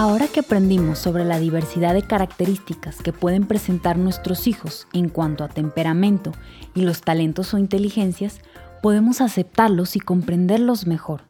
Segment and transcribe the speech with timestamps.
[0.00, 5.42] Ahora que aprendimos sobre la diversidad de características que pueden presentar nuestros hijos en cuanto
[5.42, 6.32] a temperamento
[6.74, 8.40] y los talentos o inteligencias,
[8.80, 11.22] podemos aceptarlos y comprenderlos mejor,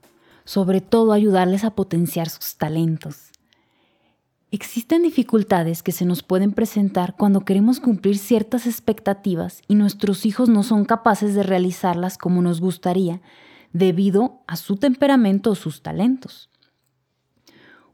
[0.45, 3.31] sobre todo ayudarles a potenciar sus talentos.
[4.51, 10.48] Existen dificultades que se nos pueden presentar cuando queremos cumplir ciertas expectativas y nuestros hijos
[10.48, 13.21] no son capaces de realizarlas como nos gustaría
[13.74, 16.48] debido a su temperamento o sus talentos.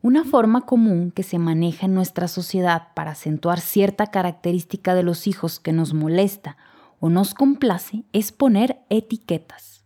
[0.01, 5.27] Una forma común que se maneja en nuestra sociedad para acentuar cierta característica de los
[5.27, 6.57] hijos que nos molesta
[7.01, 9.85] o nos complace es poner etiquetas.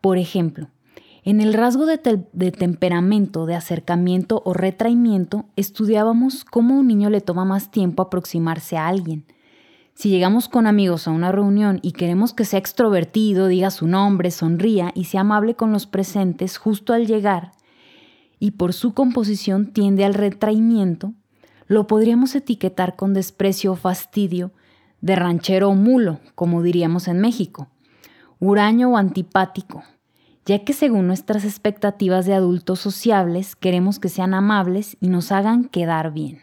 [0.00, 0.70] Por ejemplo,
[1.24, 1.98] en el rasgo de,
[2.50, 8.88] temperamento, de acercamiento o retraimiento, estudiábamos cómo un niño le toma más tiempo aproximarse a
[8.88, 9.24] alguien.
[9.94, 14.32] Si llegamos con amigos a una reunión y queremos que sea extrovertido, diga su nombre,
[14.32, 17.52] sonría y sea amable con los presentes justo al llegar,
[18.40, 21.12] y por su composición tiende al retraimiento,
[21.68, 24.50] lo podríamos etiquetar con desprecio o fastidio
[25.00, 27.68] de ranchero o mulo, como diríamos en México,
[28.40, 29.84] huraño o antipático,
[30.44, 35.64] ya que según nuestras expectativas de adultos sociables queremos que sean amables y nos hagan
[35.64, 36.40] quedar bien.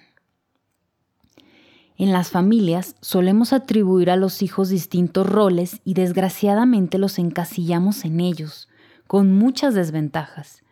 [1.97, 8.21] En las familias solemos atribuir a los hijos distintos roles y desgraciadamente los encasillamos en
[8.21, 8.69] ellos,
[9.05, 10.63] con muchas desventajas,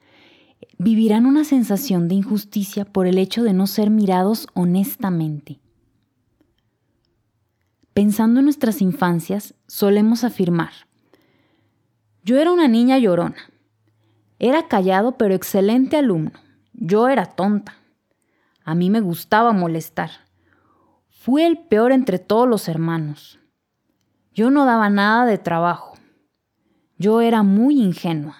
[0.78, 5.59] vivirán una sensación de injusticia por el hecho de no ser mirados honestamente.
[7.94, 10.86] Pensando en nuestras infancias, solemos afirmar,
[12.28, 13.38] yo era una niña llorona,
[14.38, 16.33] era callado pero excelente alumno,
[16.73, 17.78] yo era tonta,
[18.66, 20.11] a mí me gustaba molestar,
[21.08, 23.39] fui el peor entre todos los hermanos,
[24.33, 25.94] yo no daba nada de trabajo,
[26.98, 28.36] yo era muy ingenua.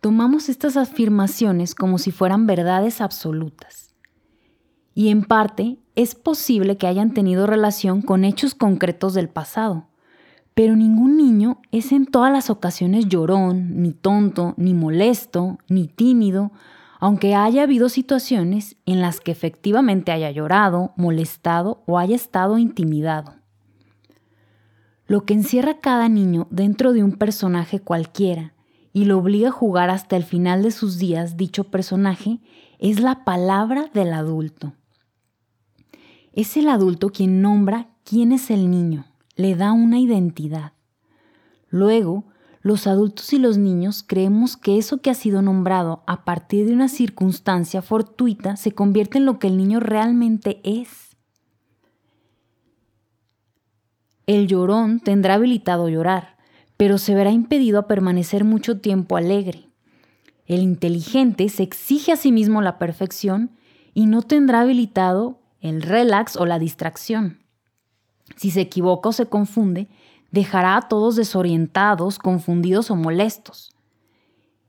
[0.00, 3.94] Tomamos estas afirmaciones como si fueran verdades absolutas.
[4.94, 9.93] Y en parte es posible que hayan tenido relación con hechos concretos del pasado,
[10.54, 16.52] pero ningún niño es en todas las ocasiones llorón, ni tonto, ni molesto, ni tímido,
[17.00, 23.34] aunque haya habido situaciones en las que efectivamente haya llorado, molestado o haya estado intimidado.
[25.06, 28.54] Lo que encierra cada niño dentro de un personaje cualquiera
[28.92, 32.40] y lo obliga a jugar hasta el final de sus días dicho personaje
[32.78, 34.72] es la palabra del adulto.
[36.32, 39.04] Es el adulto quien nombra quién es el niño,
[39.36, 40.72] le da una identidad.
[41.68, 42.24] Luego,
[42.64, 46.72] los adultos y los niños creemos que eso que ha sido nombrado a partir de
[46.72, 51.14] una circunstancia fortuita se convierte en lo que el niño realmente es.
[54.26, 56.38] El llorón tendrá habilitado llorar,
[56.78, 59.68] pero se verá impedido a permanecer mucho tiempo alegre.
[60.46, 63.50] El inteligente se exige a sí mismo la perfección
[63.92, 67.43] y no tendrá habilitado el relax o la distracción.
[68.36, 69.88] Si se equivoca o se confunde,
[70.30, 73.74] dejará a todos desorientados, confundidos o molestos.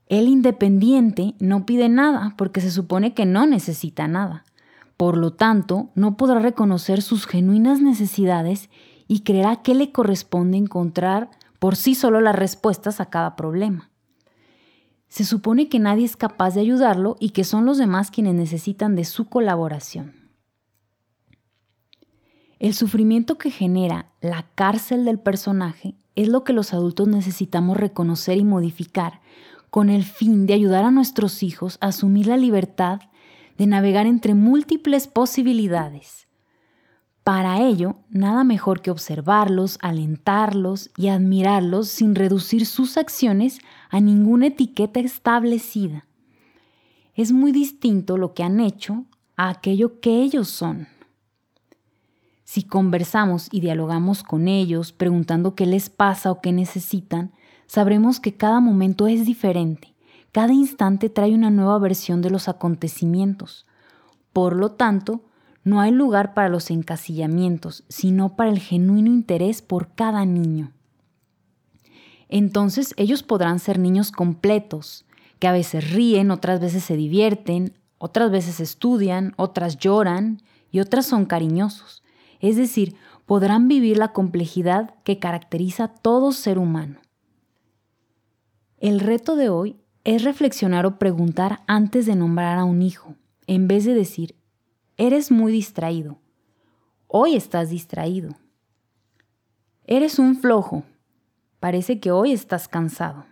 [0.08, 4.44] El independiente no pide nada porque se supone que no necesita nada.
[4.96, 8.70] Por lo tanto, no podrá reconocer sus genuinas necesidades
[9.08, 13.90] y creerá que le corresponde encontrar por sí solo las respuestas a cada problema.
[15.08, 18.94] Se supone que nadie es capaz de ayudarlo y que son los demás quienes necesitan
[18.94, 20.25] de su colaboración.
[22.58, 28.38] El sufrimiento que genera la cárcel del personaje es lo que los adultos necesitamos reconocer
[28.38, 29.20] y modificar
[29.70, 33.00] con el fin de ayudar a nuestros hijos a asumir la libertad
[33.58, 36.26] de navegar entre múltiples posibilidades
[37.26, 43.58] para ello, nada mejor que observarlos, alentarlos y admirarlos sin reducir sus acciones
[43.90, 46.06] a ninguna etiqueta establecida.
[47.16, 49.06] Es muy distinto lo que han hecho
[49.36, 50.86] a aquello que ellos son.
[52.46, 57.32] Si conversamos y dialogamos con ellos preguntando qué les pasa o qué necesitan,
[57.66, 59.96] sabremos que cada momento es diferente.
[60.30, 63.66] Cada instante trae una nueva versión de los acontecimientos.
[64.32, 65.24] Por lo tanto,
[65.64, 70.70] no hay lugar para los encasillamientos, sino para el genuino interés por cada niño.
[72.28, 75.04] Entonces ellos podrán ser niños completos,
[75.40, 81.06] que a veces ríen, otras veces se divierten, otras veces estudian, otras lloran y otras
[81.06, 82.04] son cariñosos.
[82.40, 87.00] Es decir, podrán vivir la complejidad que caracteriza a todo ser humano.
[88.78, 93.16] El reto de hoy es reflexionar o preguntar antes de nombrar a un hijo,
[93.46, 94.36] en vez de decir,
[94.98, 96.18] Eres muy distraído.
[97.06, 98.34] Hoy estás distraído.
[99.84, 100.84] Eres un flojo.
[101.60, 103.26] Parece que hoy estás cansado.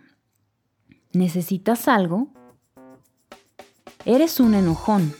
[1.11, 2.27] ¿Necesitas algo?
[4.05, 5.11] Eres un enojón.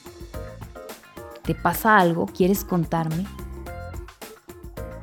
[1.41, 2.27] ¿Te pasa algo?
[2.27, 3.25] ¿Quieres contarme?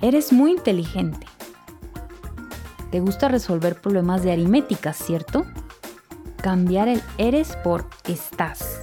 [0.03, 1.29] Eres muy inteligente.
[2.91, 5.47] Te gusta resolver problemas de aritmética, ¿cierto?
[6.43, 8.82] Cambiar el eres por estás.